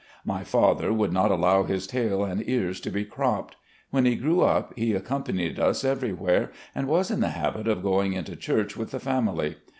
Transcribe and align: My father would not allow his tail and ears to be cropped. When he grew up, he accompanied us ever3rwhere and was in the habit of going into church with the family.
My 0.25 0.43
father 0.43 0.91
would 0.91 1.13
not 1.13 1.29
allow 1.29 1.61
his 1.61 1.85
tail 1.85 2.23
and 2.25 2.41
ears 2.49 2.81
to 2.81 2.89
be 2.89 3.05
cropped. 3.05 3.55
When 3.91 4.05
he 4.05 4.15
grew 4.15 4.41
up, 4.41 4.73
he 4.75 4.93
accompanied 4.95 5.59
us 5.59 5.83
ever3rwhere 5.83 6.49
and 6.73 6.87
was 6.87 7.11
in 7.11 7.19
the 7.19 7.29
habit 7.29 7.67
of 7.67 7.83
going 7.83 8.13
into 8.13 8.35
church 8.35 8.75
with 8.75 8.89
the 8.89 8.99
family. 8.99 9.57